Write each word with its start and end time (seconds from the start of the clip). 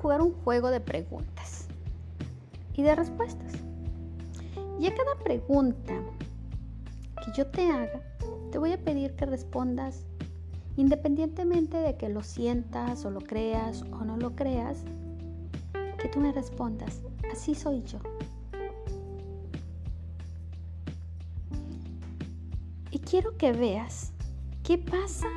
jugar 0.00 0.22
un 0.22 0.32
juego 0.32 0.70
de 0.70 0.80
preguntas 0.80 1.66
y 2.74 2.82
de 2.82 2.94
respuestas. 2.94 3.52
Y 4.78 4.86
a 4.86 4.94
cada 4.94 5.16
pregunta 5.22 5.94
que 7.24 7.32
yo 7.36 7.46
te 7.46 7.70
haga, 7.70 8.00
te 8.50 8.58
voy 8.58 8.72
a 8.72 8.78
pedir 8.78 9.14
que 9.14 9.26
respondas 9.26 10.06
independientemente 10.76 11.76
de 11.76 11.96
que 11.96 12.08
lo 12.08 12.22
sientas 12.22 13.04
o 13.04 13.10
lo 13.10 13.20
creas 13.20 13.82
o 13.92 14.04
no 14.04 14.16
lo 14.16 14.34
creas, 14.34 14.78
que 15.98 16.08
tú 16.08 16.20
me 16.20 16.32
respondas, 16.32 17.02
así 17.30 17.54
soy 17.54 17.82
yo. 17.82 17.98
Y 22.90 22.98
quiero 23.00 23.36
que 23.36 23.52
veas 23.52 24.12
qué 24.62 24.78
pasa 24.78 25.28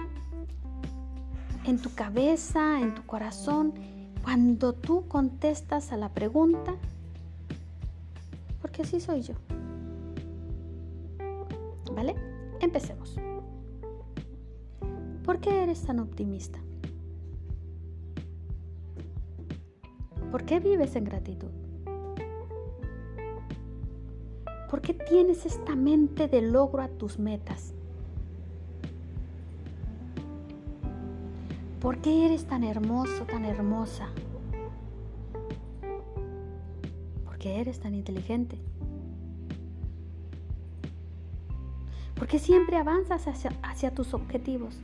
en 1.65 1.81
tu 1.81 1.93
cabeza, 1.93 2.79
en 2.79 2.95
tu 2.95 3.05
corazón, 3.05 3.73
cuando 4.23 4.73
tú 4.73 5.05
contestas 5.07 5.91
a 5.91 5.97
la 5.97 6.09
pregunta, 6.09 6.75
porque 8.61 8.83
así 8.83 9.01
soy 9.01 9.21
yo. 9.21 9.35
¿Vale? 11.93 12.15
Empecemos. 12.61 13.17
¿Por 15.25 15.39
qué 15.39 15.63
eres 15.63 15.83
tan 15.83 15.99
optimista? 15.99 16.59
¿Por 20.31 20.45
qué 20.45 20.59
vives 20.59 20.95
en 20.95 21.03
gratitud? 21.03 21.51
¿Por 24.69 24.81
qué 24.81 24.93
tienes 24.93 25.45
esta 25.45 25.75
mente 25.75 26.27
de 26.27 26.41
logro 26.41 26.81
a 26.81 26.87
tus 26.87 27.19
metas? 27.19 27.73
¿Por 31.83 31.97
qué 31.97 32.25
eres 32.25 32.45
tan 32.45 32.63
hermoso, 32.63 33.25
tan 33.25 33.43
hermosa? 33.43 34.07
¿Por 37.25 37.37
qué 37.37 37.59
eres 37.59 37.81
tan 37.81 37.93
inteligente? 37.93 38.57
¿Por 42.15 42.25
qué 42.25 42.39
siempre 42.39 42.77
avanzas 42.77 43.27
hacia, 43.27 43.51
hacia 43.63 43.93
tus 43.93 44.13
objetivos? 44.13 44.79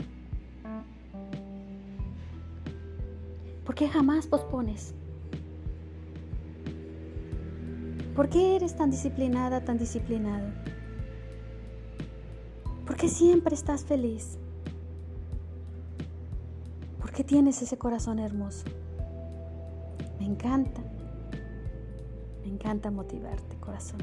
¿Por 3.64 3.76
qué 3.76 3.88
jamás 3.88 4.28
pospones? 4.28 4.94
¿Por 8.14 8.28
qué 8.28 8.58
eres 8.58 8.76
tan 8.76 8.92
disciplinada, 8.92 9.64
tan 9.64 9.78
disciplinado? 9.78 10.50
¿Por 12.86 12.98
qué 12.98 13.08
siempre 13.08 13.56
estás 13.56 13.86
feliz? 13.86 14.38
¿Por 17.20 17.26
qué 17.26 17.34
tienes 17.34 17.62
ese 17.62 17.78
corazón 17.78 18.18
hermoso? 18.20 18.64
Me 20.20 20.26
encanta, 20.26 20.82
me 22.42 22.48
encanta 22.48 22.92
motivarte, 22.92 23.58
corazón. 23.58 24.00